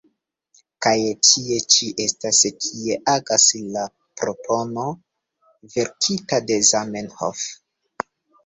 Kaj 0.85 0.93
tie 1.27 1.57
ĉi 1.75 1.89
estas 2.05 2.39
kie 2.63 2.97
agas 3.13 3.45
la 3.77 3.83
propono 4.23 4.87
verkita 5.77 6.41
de 6.51 6.61
Zamenhof. 6.75 7.47